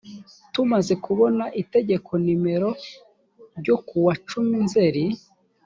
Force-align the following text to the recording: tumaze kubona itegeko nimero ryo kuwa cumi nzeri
tumaze 0.53 0.93
kubona 1.05 1.43
itegeko 1.61 2.11
nimero 2.23 2.69
ryo 3.59 3.75
kuwa 3.87 4.13
cumi 4.29 4.55
nzeri 4.65 5.03